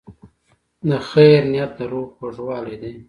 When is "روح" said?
1.91-2.07